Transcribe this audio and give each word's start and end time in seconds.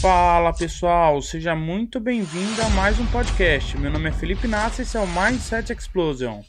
Fala 0.00 0.52
pessoal, 0.52 1.22
seja 1.22 1.54
muito 1.54 1.98
bem-vindo 1.98 2.60
a 2.60 2.68
mais 2.68 3.00
um 3.00 3.06
podcast. 3.06 3.78
Meu 3.78 3.90
nome 3.90 4.10
é 4.10 4.12
Felipe 4.12 4.46
Nassi 4.46 4.80
e 4.80 4.84
esse 4.84 4.96
é 4.96 5.00
o 5.00 5.06
Mindset 5.06 5.72
Explosion. 5.72 6.42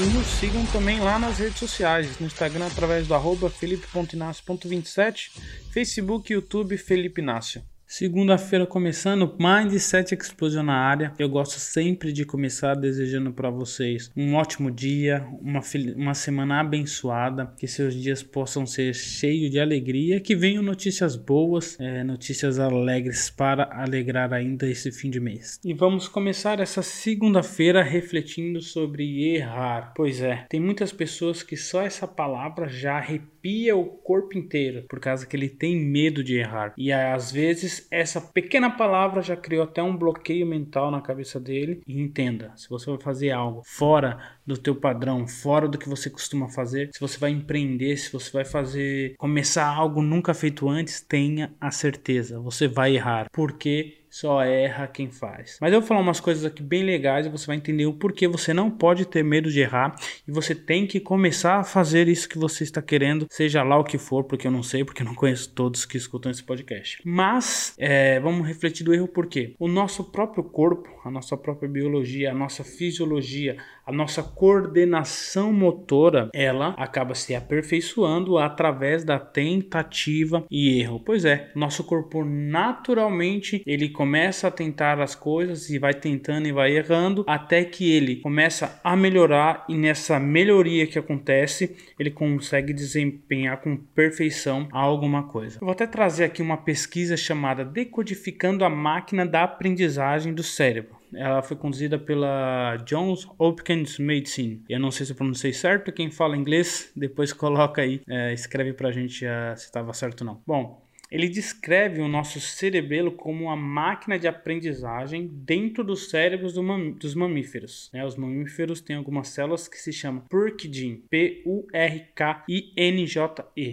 E 0.00 0.02
nos 0.02 0.26
sigam 0.26 0.66
também 0.66 0.98
lá 1.00 1.18
nas 1.18 1.38
redes 1.38 1.58
sociais, 1.58 2.18
no 2.18 2.26
Instagram 2.26 2.66
através 2.66 3.06
do 3.06 3.14
arroba 3.14 3.48
felipe.inácio.27, 3.48 5.30
Facebook 5.72 6.32
e 6.32 6.34
YouTube 6.34 6.76
Felipe 6.76 7.20
Inácio. 7.20 7.62
Segunda-feira 7.90 8.66
começando, 8.66 9.34
Mindset 9.38 10.14
Explosion 10.14 10.62
na 10.62 10.76
área. 10.76 11.14
Eu 11.18 11.26
gosto 11.26 11.58
sempre 11.58 12.12
de 12.12 12.26
começar 12.26 12.74
desejando 12.74 13.32
para 13.32 13.48
vocês 13.48 14.12
um 14.14 14.34
ótimo 14.34 14.70
dia, 14.70 15.26
uma, 15.40 15.62
uma 15.96 16.12
semana 16.12 16.60
abençoada, 16.60 17.50
que 17.56 17.66
seus 17.66 17.94
dias 17.94 18.22
possam 18.22 18.66
ser 18.66 18.94
cheios 18.94 19.50
de 19.50 19.58
alegria, 19.58 20.20
que 20.20 20.36
venham 20.36 20.62
notícias 20.62 21.16
boas, 21.16 21.80
é, 21.80 22.04
notícias 22.04 22.58
alegres 22.58 23.30
para 23.30 23.64
alegrar 23.72 24.34
ainda 24.34 24.68
esse 24.68 24.92
fim 24.92 25.08
de 25.08 25.18
mês. 25.18 25.58
E 25.64 25.72
vamos 25.72 26.06
começar 26.06 26.60
essa 26.60 26.82
segunda-feira 26.82 27.82
refletindo 27.82 28.60
sobre 28.60 29.34
errar. 29.34 29.94
Pois 29.96 30.20
é, 30.20 30.44
tem 30.50 30.60
muitas 30.60 30.92
pessoas 30.92 31.42
que 31.42 31.56
só 31.56 31.80
essa 31.80 32.06
palavra 32.06 32.68
já 32.68 33.00
arrepia 33.38 33.76
o 33.76 33.84
corpo 33.84 34.36
inteiro, 34.36 34.84
por 34.88 35.00
causa 35.00 35.26
que 35.26 35.36
ele 35.36 35.48
tem 35.48 35.76
medo 35.76 36.22
de 36.22 36.36
errar. 36.36 36.74
E 36.76 36.92
às 36.92 37.30
vezes 37.30 37.86
essa 37.90 38.20
pequena 38.20 38.70
palavra 38.70 39.22
já 39.22 39.36
criou 39.36 39.64
até 39.64 39.82
um 39.82 39.96
bloqueio 39.96 40.46
mental 40.46 40.90
na 40.90 41.00
cabeça 41.00 41.38
dele. 41.38 41.80
E 41.86 42.00
entenda, 42.00 42.52
se 42.56 42.68
você 42.68 42.90
vai 42.90 43.00
fazer 43.00 43.30
algo 43.30 43.62
fora 43.64 44.18
do 44.46 44.56
teu 44.56 44.74
padrão, 44.74 45.26
fora 45.26 45.68
do 45.68 45.78
que 45.78 45.88
você 45.88 46.10
costuma 46.10 46.48
fazer, 46.48 46.90
se 46.92 47.00
você 47.00 47.18
vai 47.18 47.30
empreender, 47.30 47.96
se 47.96 48.12
você 48.12 48.30
vai 48.30 48.44
fazer 48.44 49.14
começar 49.16 49.66
algo 49.66 50.02
nunca 50.02 50.34
feito 50.34 50.68
antes, 50.68 51.00
tenha 51.00 51.54
a 51.60 51.70
certeza, 51.70 52.40
você 52.40 52.66
vai 52.66 52.96
errar. 52.96 53.28
Porque 53.32 53.98
só 54.20 54.42
erra 54.42 54.88
quem 54.88 55.10
faz. 55.10 55.58
Mas 55.60 55.72
eu 55.72 55.80
vou 55.80 55.86
falar 55.86 56.00
umas 56.00 56.18
coisas 56.18 56.44
aqui 56.44 56.60
bem 56.60 56.82
legais 56.82 57.26
e 57.26 57.28
você 57.28 57.46
vai 57.46 57.56
entender 57.56 57.86
o 57.86 57.92
porquê 57.92 58.26
você 58.26 58.52
não 58.52 58.68
pode 58.68 59.06
ter 59.06 59.22
medo 59.22 59.48
de 59.48 59.60
errar 59.60 59.94
e 60.26 60.32
você 60.32 60.56
tem 60.56 60.86
que 60.86 60.98
começar 60.98 61.56
a 61.56 61.64
fazer 61.64 62.08
isso 62.08 62.28
que 62.28 62.36
você 62.36 62.64
está 62.64 62.82
querendo, 62.82 63.26
seja 63.30 63.62
lá 63.62 63.78
o 63.78 63.84
que 63.84 63.96
for, 63.96 64.24
porque 64.24 64.48
eu 64.48 64.50
não 64.50 64.62
sei, 64.62 64.84
porque 64.84 65.02
eu 65.02 65.06
não 65.06 65.14
conheço 65.14 65.52
todos 65.54 65.84
que 65.84 65.96
escutam 65.96 66.32
esse 66.32 66.42
podcast. 66.42 67.00
Mas 67.04 67.74
é, 67.78 68.18
vamos 68.18 68.46
refletir 68.46 68.82
do 68.82 68.92
erro 68.92 69.06
porque 69.06 69.54
o 69.58 69.68
nosso 69.68 70.10
próprio 70.10 70.42
corpo, 70.42 70.88
a 71.04 71.10
nossa 71.10 71.36
própria 71.36 71.68
biologia, 71.68 72.32
a 72.32 72.34
nossa 72.34 72.64
fisiologia, 72.64 73.56
a 73.86 73.92
nossa 73.92 74.22
coordenação 74.22 75.52
motora, 75.52 76.28
ela 76.34 76.74
acaba 76.76 77.14
se 77.14 77.34
aperfeiçoando 77.34 78.36
através 78.36 79.04
da 79.04 79.18
tentativa 79.18 80.44
e 80.50 80.78
erro. 80.80 81.00
Pois 81.04 81.24
é, 81.24 81.50
nosso 81.54 81.84
corpo 81.84 82.24
naturalmente 82.24 83.62
ele 83.64 83.88
começa 83.88 84.07
a 84.46 84.50
tentar 84.50 85.00
as 85.00 85.14
coisas 85.14 85.70
e 85.70 85.78
vai 85.78 85.94
tentando 85.94 86.46
e 86.46 86.52
vai 86.52 86.76
errando 86.76 87.24
até 87.26 87.64
que 87.64 87.92
ele 87.92 88.16
começa 88.16 88.80
a 88.82 88.96
melhorar 88.96 89.64
e 89.68 89.76
nessa 89.76 90.18
melhoria 90.18 90.86
que 90.86 90.98
acontece, 90.98 91.76
ele 91.98 92.10
consegue 92.10 92.72
desempenhar 92.72 93.60
com 93.60 93.76
perfeição 93.76 94.68
alguma 94.72 95.24
coisa. 95.24 95.56
Eu 95.56 95.66
vou 95.66 95.72
até 95.72 95.86
trazer 95.86 96.24
aqui 96.24 96.42
uma 96.42 96.56
pesquisa 96.56 97.16
chamada 97.16 97.64
Decodificando 97.64 98.64
a 98.64 98.70
máquina 98.70 99.26
da 99.26 99.44
aprendizagem 99.44 100.32
do 100.32 100.42
cérebro. 100.42 100.98
Ela 101.14 101.42
foi 101.42 101.56
conduzida 101.56 101.98
pela 101.98 102.76
Johns 102.84 103.26
Hopkins 103.38 103.98
Medicine. 103.98 104.62
Eu 104.68 104.78
não 104.78 104.90
sei 104.90 105.06
se 105.06 105.12
eu 105.12 105.16
pronunciei 105.16 105.52
certo. 105.52 105.92
Quem 105.92 106.10
fala 106.10 106.36
inglês, 106.36 106.92
depois 106.94 107.32
coloca 107.34 107.80
aí, 107.82 108.02
é, 108.08 108.32
escreve 108.32 108.72
pra 108.72 108.92
gente 108.92 109.24
uh, 109.24 109.56
se 109.56 109.64
estava 109.64 109.92
certo 109.92 110.20
ou 110.22 110.26
não. 110.26 110.42
Bom, 110.46 110.87
ele 111.10 111.28
descreve 111.28 112.00
o 112.00 112.08
nosso 112.08 112.40
cerebelo 112.40 113.12
como 113.12 113.44
uma 113.44 113.56
máquina 113.56 114.18
de 114.18 114.26
aprendizagem 114.28 115.26
dentro 115.26 115.84
dos 115.84 116.10
cérebros 116.10 116.54
do 116.54 116.62
mam 116.62 116.90
dos 116.92 117.14
mamíferos. 117.14 117.90
Né? 117.92 118.04
Os 118.04 118.16
mamíferos 118.16 118.80
têm 118.80 118.96
algumas 118.96 119.28
células 119.28 119.68
que 119.68 119.76
se 119.78 119.92
chamam 119.92 120.24
Purkinje, 120.28 121.02
P-U-R-K-I-N-J-E. 121.08 122.08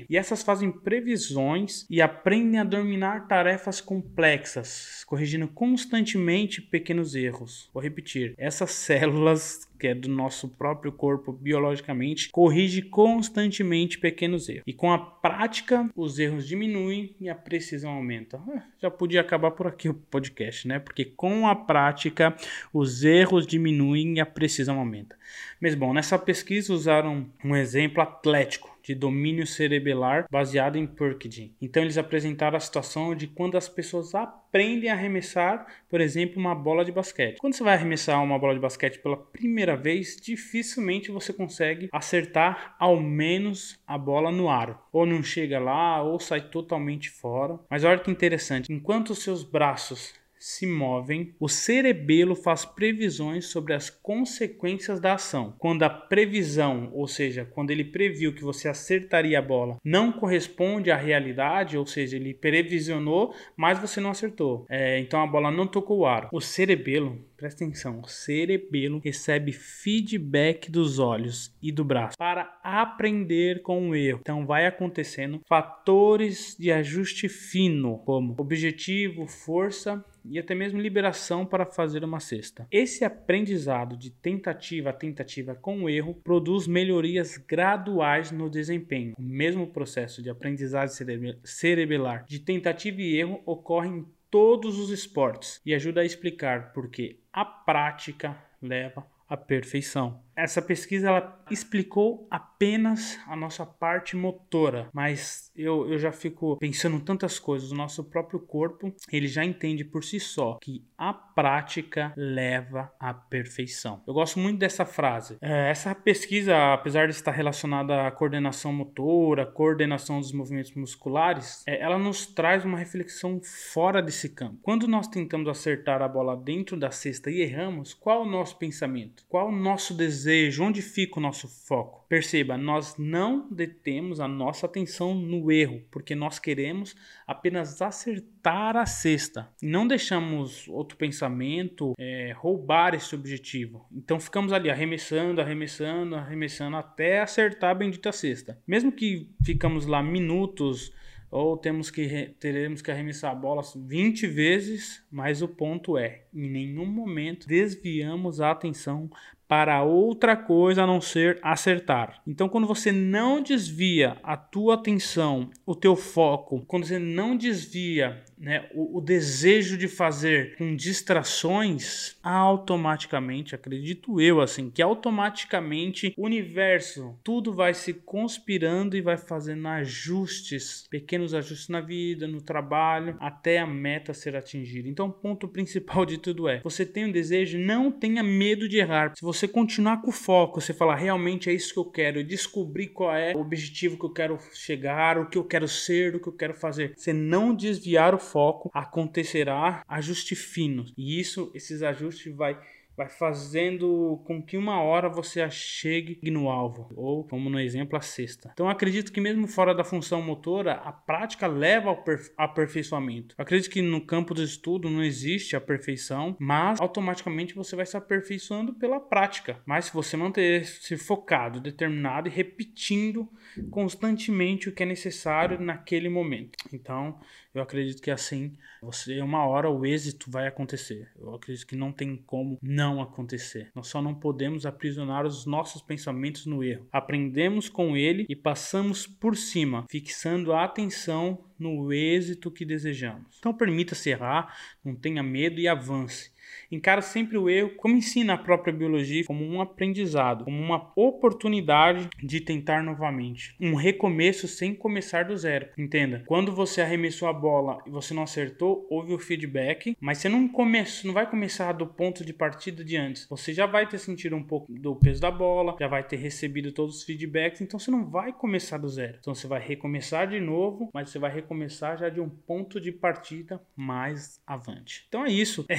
E 0.10 0.18
essas 0.18 0.44
fazem 0.44 0.72
previsões 0.72 1.86
e 1.90 2.02
aprendem 2.02 2.60
a 2.60 2.64
dominar 2.64 3.28
tarefas 3.28 3.82
complexas, 3.82 5.04
corrigindo 5.06 5.48
constantemente 5.48 6.62
pequenos 6.62 7.16
erros. 7.16 7.70
Vou 7.74 7.82
repetir: 7.84 8.34
essas 8.38 8.72
células 8.86 9.68
que 9.78 9.88
é 9.88 9.96
do 9.96 10.10
nosso 10.10 10.50
próprio 10.50 10.92
corpo 10.92 11.32
biologicamente, 11.32 12.30
corrige 12.30 12.82
constantemente 12.82 13.98
pequenos 13.98 14.50
erros. 14.50 14.64
E 14.66 14.74
com 14.74 14.92
a 14.92 14.98
prática, 14.98 15.90
os 15.96 16.20
erros 16.20 16.48
diminuem 16.48 17.16
e 17.20 17.30
a 17.30 17.36
precisão 17.36 17.92
aumenta. 17.92 18.42
Ah, 18.50 18.64
já 18.82 18.90
podia 18.90 19.22
acabar 19.22 19.52
por 19.52 19.68
aqui 19.68 19.90
o 19.90 19.94
podcast, 19.94 20.68
né? 20.68 20.80
Porque 20.80 21.06
com 21.06 21.48
a 21.48 21.56
prática, 21.56 22.36
os 22.74 23.04
erros 23.04 23.46
diminuem 23.46 24.16
e 24.16 24.20
a 24.20 24.26
precisão 24.26 24.80
aumenta. 24.80 25.18
Mas 25.62 25.76
bom, 25.76 25.94
nessa 25.94 26.18
pesquisa 26.18 26.74
usaram 26.74 27.26
um 27.44 27.56
exemplo 27.56 28.02
atlético 28.02 28.75
de 28.86 28.94
domínio 28.94 29.48
cerebelar 29.48 30.28
baseado 30.32 30.78
em 30.78 30.86
Purkinje. 30.86 31.56
Então 31.62 31.82
eles 31.82 31.98
apresentaram 31.98 32.56
a 32.56 32.60
situação 32.60 33.16
de 33.16 33.28
quando 33.28 33.58
as 33.58 33.68
pessoas 33.68 34.14
aprendem 34.14 34.90
a 34.90 34.94
arremessar, 34.94 35.66
por 35.90 36.00
exemplo, 36.00 36.40
uma 36.40 36.54
bola 36.54 36.86
de 36.86 36.92
basquete. 36.92 37.40
Quando 37.40 37.56
você 37.56 37.64
vai 37.64 37.74
arremessar 37.74 38.24
uma 38.24 38.38
bola 38.38 38.54
de 38.54 38.60
basquete 38.60 39.00
pela 39.00 39.18
primeira 39.18 39.76
vez, 39.76 40.18
dificilmente 40.22 41.12
você 41.12 41.34
consegue 41.34 41.90
acertar 41.92 42.76
ao 42.80 43.00
menos 43.02 43.80
a 43.88 43.98
bola 43.98 44.32
no 44.32 44.50
aro. 44.50 44.78
Ou 44.92 45.06
não 45.06 45.24
chega 45.24 45.60
lá, 45.60 46.02
ou 46.04 46.20
sai 46.20 46.42
totalmente 46.42 47.10
fora. 47.10 47.60
Mas 47.70 47.84
olha 47.84 48.00
que 48.00 48.12
interessante, 48.12 48.72
enquanto 48.72 49.10
os 49.12 49.24
seus 49.24 49.44
braços 49.44 50.14
se 50.46 50.68
movem, 50.68 51.34
o 51.40 51.50
cerebelo 51.50 52.36
faz 52.36 52.64
previsões 52.66 53.48
sobre 53.48 53.74
as 53.74 53.90
consequências 53.90 55.00
da 55.00 55.16
ação. 55.16 55.56
Quando 55.58 55.82
a 55.82 55.90
previsão, 55.90 56.92
ou 56.94 57.08
seja, 57.08 57.46
quando 57.46 57.72
ele 57.72 57.84
previu 57.84 58.32
que 58.32 58.44
você 58.44 58.68
acertaria 58.68 59.40
a 59.40 59.42
bola, 59.42 59.78
não 59.84 60.12
corresponde 60.12 60.92
à 60.92 60.96
realidade, 60.96 61.76
ou 61.76 61.86
seja, 61.88 62.16
ele 62.16 62.32
previsionou, 62.32 63.34
mas 63.58 63.80
você 63.80 64.00
não 64.00 64.12
acertou. 64.12 64.68
É, 64.70 65.00
então 65.00 65.20
a 65.20 65.26
bola 65.26 65.50
não 65.50 65.66
tocou 65.66 66.02
o 66.02 66.06
aro. 66.06 66.30
O 66.32 66.40
cerebelo 66.40 67.26
Presta 67.38 67.66
atenção, 67.66 68.00
o 68.00 68.08
cerebelo 68.08 69.02
recebe 69.04 69.52
feedback 69.52 70.72
dos 70.72 71.00
olhos 71.00 71.54
e 71.62 71.70
do 71.70 71.84
braço 71.84 72.18
para 72.18 72.58
aprender 72.64 73.62
com 73.62 73.90
o 73.90 73.96
erro. 73.96 74.20
Então 74.22 74.46
vai 74.46 74.66
acontecendo 74.66 75.42
fatores 75.46 76.56
de 76.58 76.72
ajuste 76.72 77.28
fino, 77.28 77.98
como 78.06 78.36
objetivo, 78.38 79.28
força 79.28 80.04
e 80.30 80.40
até 80.40 80.56
mesmo 80.56 80.80
liberação 80.80 81.46
para 81.46 81.66
fazer 81.66 82.04
uma 82.04 82.20
cesta. 82.20 82.68
Esse 82.72 83.04
aprendizado 83.04 83.98
de 83.98 84.12
tentativa 84.12 84.90
a 84.90 84.94
tentativa 84.94 85.56
com 85.56 85.84
o 85.84 85.90
erro 85.90 86.16
produz 86.24 86.68
melhorias 86.68 87.38
graduais 87.38 88.32
no 88.32 88.50
desempenho. 88.50 89.14
O 89.18 89.22
mesmo 89.22 89.68
processo 89.68 90.22
de 90.22 90.30
aprendizagem 90.30 90.96
cerebelar 91.44 92.26
de 92.26 92.40
tentativa 92.40 93.02
e 93.02 93.18
erro 93.18 93.42
ocorre 93.46 93.90
em 93.90 94.06
todos 94.30 94.80
os 94.80 94.90
esportes 94.90 95.62
e 95.66 95.74
ajuda 95.74 96.02
a 96.02 96.06
explicar 96.06 96.74
por 96.74 96.90
que 96.90 97.20
a 97.32 97.46
prática 97.46 98.38
leva 98.62 99.06
à 99.30 99.38
perfeição. 99.38 100.25
Essa 100.36 100.62
pesquisa 100.62 101.08
ela 101.08 101.46
explicou 101.50 102.28
apenas 102.30 103.20
a 103.28 103.36
nossa 103.36 103.66
parte 103.66 104.16
motora, 104.16 104.90
mas 104.94 105.52
eu, 105.56 105.90
eu 105.92 105.98
já 105.98 106.12
fico 106.12 106.58
pensando 106.58 107.00
tantas 107.00 107.40
coisas. 107.40 107.72
O 107.72 107.76
nosso 107.76 108.04
próprio 108.04 108.40
corpo 108.40 108.94
ele 109.12 109.28
já 109.28 109.46
entende 109.46 109.86
por 109.86 110.04
si 110.04 110.20
só 110.20 110.58
que 110.62 110.84
a 110.98 111.14
prática 111.14 112.14
leva 112.18 112.92
à 113.00 113.14
perfeição. 113.14 114.02
Eu 114.08 114.14
gosto 114.14 114.40
muito 114.40 114.60
dessa 114.60 114.86
frase. 114.86 115.38
É, 115.42 115.70
essa 115.70 115.94
pesquisa, 115.94 116.74
apesar 116.74 117.08
de 117.08 117.14
estar 117.14 117.32
relacionada 117.32 118.08
à 118.08 118.12
coordenação 118.12 118.74
motora, 118.74 119.46
coordenação 119.46 120.20
dos 120.20 120.32
movimentos 120.32 120.74
musculares, 120.74 121.64
é, 121.68 121.82
ela 121.82 121.98
nos 121.98 122.26
traz 122.26 122.66
uma 122.66 122.78
reflexão 122.78 123.40
fora 123.74 124.02
desse 124.02 124.30
campo. 124.30 124.60
Quando 124.62 124.88
nós 124.88 125.08
tentamos 125.08 125.48
acertar 125.48 126.02
a 126.02 126.08
bola 126.08 126.36
dentro 126.36 126.78
da 126.78 126.92
cesta 126.92 127.30
e 127.30 127.42
erramos, 127.42 127.94
qual 127.94 128.24
o 128.24 128.30
nosso 128.30 128.58
pensamento? 128.58 129.24
Qual 129.30 129.50
o 129.50 129.56
nosso 129.56 129.94
desejo? 129.94 130.25
Desejo, 130.26 130.64
onde 130.64 130.82
fica 130.82 131.20
o 131.20 131.22
nosso 131.22 131.48
foco? 131.48 132.04
Perceba, 132.10 132.58
nós 132.58 132.96
não 132.98 133.48
detemos 133.50 134.20
a 134.20 134.28
nossa 134.28 134.66
atenção 134.66 135.14
no 135.14 135.52
erro, 135.52 135.84
porque 135.92 136.16
nós 136.16 136.40
queremos 136.40 136.96
apenas 137.28 137.82
acertar 137.82 138.76
a 138.76 138.86
cesta. 138.86 139.48
Não 139.62 139.88
deixamos 139.88 140.68
outro 140.68 140.98
pensamento 140.98 141.94
é, 142.00 142.34
roubar 142.36 142.96
esse 142.96 143.14
objetivo. 143.14 143.86
Então 143.92 144.20
ficamos 144.20 144.52
ali 144.52 144.70
arremessando, 144.70 145.40
arremessando, 145.40 146.16
arremessando 146.16 146.76
até 146.76 147.22
acertar 147.22 147.72
a 147.72 147.76
bendita 147.76 148.12
cesta. 148.12 148.60
Mesmo 148.68 148.92
que 148.92 149.30
ficamos 149.44 149.86
lá 149.86 150.02
minutos 150.02 150.92
ou 151.36 151.58
temos 151.58 151.92
que 151.92 152.34
teremos 152.40 152.82
que 152.82 152.90
arremessar 152.90 153.32
a 153.32 153.36
bola 153.36 153.62
20 153.76 154.26
vezes, 154.28 155.04
mas 155.12 155.42
o 155.42 155.48
ponto 155.48 155.98
é, 155.98 156.24
em 156.34 156.50
nenhum 156.50 156.86
momento 156.86 157.46
desviamos 157.46 158.40
a 158.40 158.52
atenção 158.52 159.10
para 159.48 159.84
outra 159.84 160.36
coisa 160.36 160.84
a 160.84 160.88
não 160.88 161.00
ser 161.00 161.40
acertar. 161.42 162.22
Então, 162.26 162.50
quando 162.50 162.68
você 162.68 162.92
não 162.92 163.42
desvia 163.42 164.18
a 164.24 164.36
tua 164.36 164.76
atenção, 164.76 165.50
o 165.66 165.76
teu 165.76 165.96
foco, 165.96 166.64
quando 166.68 166.86
você 166.86 166.98
não 166.98 167.36
desvia 167.38 168.24
né, 168.38 168.68
o, 168.74 168.98
o, 168.98 169.02
desejo 169.02 169.78
de 169.78 169.88
fazer 169.88 170.56
com 170.58 170.76
distrações, 170.76 172.18
automaticamente, 172.22 173.56
acredito 173.56 174.20
eu, 174.20 174.42
assim, 174.42 174.70
que 174.70 174.82
automaticamente 174.82 176.14
o 176.18 176.26
universo, 176.26 177.18
tudo 177.24 177.54
vai 177.54 177.74
se 177.74 177.94
conspirando 177.94 178.98
e 178.98 179.02
vai 179.02 179.18
fazendo 179.18 179.68
ajustes, 179.68 180.86
pequenos 180.90 181.34
ajustes 181.34 181.70
na 181.70 181.82
vida, 181.82 182.28
no 182.28 182.42
trabalho, 182.42 183.16
até 183.20 183.60
a 183.60 183.68
meta 183.68 184.14
ser 184.14 184.36
atingida. 184.36 184.90
Então, 184.90 185.08
o 185.08 185.14
ponto 185.14 185.48
principal 185.48 186.06
de 186.06 186.18
tudo 186.18 186.48
é: 186.48 186.62
você 186.62 186.86
tem 186.86 187.06
um 187.06 187.12
desejo, 187.12 187.58
não 187.58 187.92
tenha 187.92 188.24
medo 188.24 188.68
de 188.68 188.78
errar. 188.78 189.14
Se 189.16 189.24
você 189.24 189.48
continuar 189.48 190.02
com 190.02 190.10
o 190.10 190.14
foco, 190.14 190.60
você 190.60 190.74
falar 190.74 190.96
realmente 190.96 191.50
é 191.50 191.54
isso 191.54 191.74
que 191.74 191.80
eu 191.80 191.86
quero, 191.86 192.24
descobrir 192.24 192.88
qual 192.88 193.16
é 193.16 193.34
o 193.36 193.40
objetivo 193.40 193.98
que 193.98 194.06
eu 194.06 194.12
quero 194.12 194.38
chegar, 194.54 195.18
o 195.18 195.30
que 195.30 195.38
eu 195.38 195.44
quero 195.44 195.68
ser, 195.68 196.16
o 196.16 196.20
que 196.20 196.28
eu 196.28 196.34
quero 196.34 196.54
fazer. 196.54 196.94
Você 196.96 197.14
não 197.14 197.56
desviar 197.56 198.14
o 198.14 198.25
foco, 198.26 198.70
acontecerá 198.74 199.84
ajustes 199.88 200.40
finos. 200.40 200.94
E 200.98 201.20
isso, 201.20 201.52
esses 201.54 201.82
ajustes 201.82 202.36
vai 202.36 202.60
vai 202.96 203.10
fazendo 203.10 204.22
com 204.26 204.42
que 204.42 204.58
uma 204.58 204.82
hora 204.82 205.10
você 205.10 205.48
chegue 205.50 206.20
no 206.30 206.50
alvo, 206.50 206.92
ou 206.96 207.24
como 207.24 207.50
no 207.50 207.60
exemplo, 207.60 207.98
a 207.98 208.02
sexta. 208.02 208.52
Então 208.54 208.70
acredito 208.70 209.12
que 209.12 209.22
mesmo 209.22 209.48
fora 209.48 209.74
da 209.74 209.84
função 209.84 210.22
motora, 210.22 210.74
a 210.74 210.92
prática 210.92 211.48
leva 211.48 211.90
ao 211.90 212.04
aperfeiçoamento. 212.38 213.36
acredito 213.38 213.72
que 213.72 213.82
no 213.82 214.02
campo 214.02 214.34
do 214.34 214.44
estudo 214.44 214.90
não 214.90 215.04
existe 215.04 215.56
a 215.56 215.62
perfeição, 215.62 216.36
mas 216.40 216.80
automaticamente 216.80 217.56
você 217.56 217.76
vai 217.76 217.86
se 217.86 217.98
aperfeiçoando 217.98 218.74
pela 218.74 219.00
prática. 219.00 219.60
Mas 219.66 219.86
se 219.86 219.94
você 219.94 220.16
manter-se 220.16 220.98
focado, 220.98 221.60
determinado 221.60 222.28
e 222.28 222.32
repetindo 222.32 223.30
constantemente 223.70 224.70
o 224.70 224.72
que 224.72 224.84
é 224.84 224.86
necessário 224.86 225.60
naquele 225.60 226.10
momento. 226.10 226.58
Então, 226.72 227.20
eu 227.54 227.62
acredito 227.62 228.02
que 228.02 228.12
assim, 228.12 228.58
você 228.82 229.22
uma 229.22 229.46
hora 229.46 229.70
o 229.70 229.86
êxito 229.86 230.30
vai 230.30 230.48
acontecer. 230.48 231.10
Eu 231.18 231.34
acredito 231.36 231.66
que 231.66 231.76
não 231.76 231.92
tem 231.92 232.16
como 232.18 232.60
não 232.62 232.85
acontecer. 233.02 233.72
Nós 233.76 233.88
só 233.88 234.02
não 234.02 234.14
podemos 234.14 234.66
aprisionar 234.66 235.26
os 235.26 235.46
nossos 235.46 235.82
pensamentos 235.82 236.46
no 236.46 236.64
erro. 236.64 236.88
Aprendemos 236.92 237.70
com 237.70 237.96
ele 237.96 238.26
e 238.30 238.36
passamos 238.36 239.08
por 239.08 239.36
cima, 239.36 239.86
fixando 239.90 240.54
a 240.54 240.64
atenção 240.64 241.46
no 241.58 241.92
êxito 241.92 242.52
que 242.52 242.66
desejamos. 242.66 243.38
Então 243.40 243.54
permita-se 243.54 244.10
errar, 244.10 244.56
não 244.84 244.96
tenha 244.96 245.24
medo 245.24 245.60
e 245.60 245.68
avance. 245.68 246.35
Encara 246.72 247.02
sempre 247.02 247.38
o 247.38 247.50
erro, 247.50 247.72
como 247.78 247.96
ensina 247.96 248.34
a 248.34 248.38
própria 248.38 248.74
biologia, 248.74 249.26
como 249.26 249.46
um 249.46 249.62
aprendizado, 249.62 250.46
como 250.46 250.62
uma 250.62 250.92
oportunidade 250.96 252.10
de 252.22 252.40
tentar 252.40 252.84
novamente. 252.84 253.56
Um 253.60 253.76
recomeço 253.76 254.48
sem 254.48 254.74
começar 254.74 255.26
do 255.26 255.38
zero. 255.38 255.68
Entenda? 255.78 256.24
Quando 256.26 256.52
você 256.52 256.82
arremessou 256.82 257.28
a 257.28 257.34
bola 257.34 257.80
e 257.86 257.90
você 257.90 258.14
não 258.14 258.24
acertou, 258.24 258.86
houve 258.90 259.14
o 259.14 259.20
feedback, 259.20 259.96
mas 260.00 260.20
você 260.20 260.30
não 260.30 260.48
começa, 260.48 261.06
não 261.06 261.14
vai 261.14 261.30
começar 261.30 261.72
do 261.74 261.88
ponto 261.88 262.26
de 262.26 262.34
partida 262.34 262.84
de 262.84 262.98
antes. 262.98 263.28
Você 263.30 263.54
já 263.54 263.66
vai 263.66 263.88
ter 263.88 263.98
sentido 263.98 264.36
um 264.36 264.44
pouco 264.44 264.72
do 264.72 264.96
peso 264.96 265.22
da 265.22 265.32
bola, 265.32 265.76
já 265.80 265.88
vai 265.88 266.04
ter 266.04 266.18
recebido 266.18 266.72
todos 266.72 266.98
os 266.98 267.04
feedbacks, 267.04 267.62
então 267.62 267.80
você 267.80 267.92
não 267.92 268.06
vai 268.06 268.32
começar 268.34 268.78
do 268.78 268.90
zero. 268.90 269.18
Então 269.20 269.34
você 269.34 269.48
vai 269.48 269.60
recomeçar 269.60 270.28
de 270.28 270.40
novo, 270.40 270.90
mas 270.94 271.10
você 271.10 271.20
vai 271.20 271.32
recomeçar 271.32 271.98
já 271.98 272.10
de 272.10 272.20
um 272.20 272.30
ponto 272.30 272.80
de 272.80 272.92
partida 272.92 273.62
mais 273.76 274.42
avante. 274.46 275.06
Então 275.08 275.26
é 275.26 275.32
isso, 275.32 275.66
é 275.68 275.76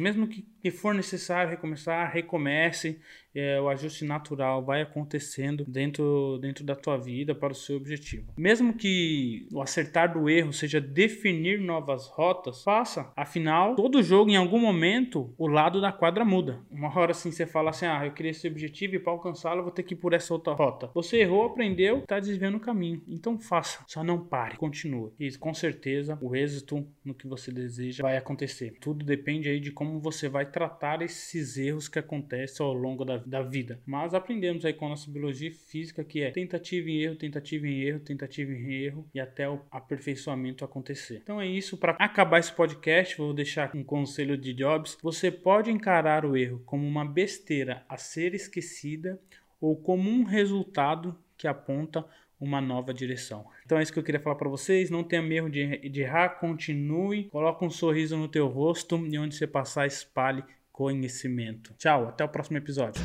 mesmo 0.00 0.26
que, 0.26 0.42
que 0.60 0.70
for 0.70 0.94
necessário 0.94 1.50
recomeçar, 1.50 2.10
recomece 2.12 3.00
é, 3.36 3.60
o 3.60 3.68
ajuste 3.68 4.04
natural 4.04 4.64
vai 4.64 4.82
acontecendo 4.82 5.64
dentro, 5.68 6.38
dentro 6.40 6.64
da 6.64 6.74
tua 6.74 6.96
vida 6.96 7.34
para 7.34 7.52
o 7.52 7.56
seu 7.56 7.76
objetivo. 7.76 8.32
Mesmo 8.36 8.74
que 8.74 9.46
o 9.52 9.60
acertar 9.60 10.12
do 10.12 10.28
erro 10.28 10.52
seja 10.52 10.80
definir 10.80 11.60
novas 11.60 12.06
rotas, 12.08 12.62
faça. 12.62 13.12
Afinal, 13.14 13.74
todo 13.74 14.02
jogo, 14.02 14.30
em 14.30 14.36
algum 14.36 14.58
momento, 14.58 15.34
o 15.36 15.46
lado 15.46 15.80
da 15.80 15.92
quadra 15.92 16.24
muda. 16.24 16.60
Uma 16.70 16.96
hora 16.96 17.12
assim 17.12 17.30
você 17.30 17.46
fala 17.46 17.70
assim: 17.70 17.86
ah, 17.86 18.06
eu 18.06 18.12
queria 18.12 18.30
esse 18.30 18.48
objetivo 18.48 18.94
e 18.94 18.98
para 18.98 19.12
alcançá-lo 19.12 19.60
eu 19.60 19.64
vou 19.64 19.72
ter 19.72 19.82
que 19.82 19.94
ir 19.94 19.98
por 19.98 20.12
essa 20.12 20.32
outra 20.32 20.54
rota. 20.54 20.90
Você 20.94 21.18
errou, 21.18 21.44
aprendeu, 21.44 21.98
está 21.98 22.18
desviando 22.18 22.56
o 22.56 22.60
caminho. 22.60 23.02
Então 23.06 23.38
faça. 23.38 23.84
Só 23.86 24.02
não 24.02 24.24
pare, 24.24 24.56
continue. 24.56 25.12
E 25.18 25.36
com 25.36 25.52
certeza 25.52 26.18
o 26.20 26.34
êxito 26.34 26.86
no 27.04 27.14
que 27.14 27.26
você 27.26 27.52
deseja 27.52 28.02
vai 28.02 28.16
acontecer. 28.16 28.76
Tudo 28.80 29.04
depende 29.04 29.48
aí 29.48 29.60
de 29.60 29.70
como 29.70 30.00
você 30.00 30.28
vai 30.28 30.46
tratar 30.46 31.02
esses 31.02 31.56
erros 31.56 31.88
que 31.88 31.98
acontecem 31.98 32.64
ao 32.64 32.72
longo 32.72 33.04
da 33.04 33.16
da 33.26 33.42
vida. 33.42 33.80
Mas 33.84 34.14
aprendemos 34.14 34.64
aí 34.64 34.72
com 34.72 34.86
a 34.86 34.90
nossa 34.90 35.10
biologia 35.10 35.50
física 35.50 36.04
que 36.04 36.22
é 36.22 36.30
tentativa 36.30 36.88
em 36.88 37.02
erro, 37.02 37.16
tentativa 37.16 37.66
em 37.66 37.80
erro, 37.82 38.00
tentativa 38.00 38.52
em 38.52 38.72
erro 38.72 39.06
e 39.12 39.18
até 39.18 39.48
o 39.48 39.60
aperfeiçoamento 39.70 40.64
acontecer. 40.64 41.20
Então 41.22 41.40
é 41.40 41.46
isso. 41.46 41.76
Para 41.76 41.96
acabar 41.98 42.38
esse 42.38 42.52
podcast, 42.52 43.18
vou 43.18 43.34
deixar 43.34 43.74
um 43.74 43.82
conselho 43.82 44.38
de 44.38 44.54
Jobs. 44.54 44.96
Você 45.02 45.30
pode 45.30 45.72
encarar 45.72 46.24
o 46.24 46.36
erro 46.36 46.62
como 46.64 46.86
uma 46.86 47.04
besteira 47.04 47.84
a 47.88 47.96
ser 47.96 48.32
esquecida 48.32 49.20
ou 49.60 49.74
como 49.74 50.08
um 50.08 50.22
resultado 50.22 51.18
que 51.36 51.48
aponta 51.48 52.04
uma 52.38 52.60
nova 52.60 52.94
direção. 52.94 53.46
Então 53.64 53.78
é 53.78 53.82
isso 53.82 53.92
que 53.92 53.98
eu 53.98 54.04
queria 54.04 54.20
falar 54.20 54.36
para 54.36 54.48
vocês. 54.48 54.88
Não 54.88 55.02
tenha 55.02 55.22
medo 55.22 55.50
de, 55.50 55.88
de 55.88 56.02
errar, 56.02 56.38
continue, 56.38 57.24
coloque 57.24 57.64
um 57.64 57.70
sorriso 57.70 58.16
no 58.16 58.28
teu 58.28 58.46
rosto 58.46 59.04
e 59.06 59.18
onde 59.18 59.34
você 59.34 59.46
passar 59.46 59.86
espalhe 59.86 60.44
conhecimento. 60.76 61.72
Tchau, 61.78 62.08
até 62.08 62.22
o 62.22 62.28
próximo 62.28 62.58
episódio. 62.58 63.02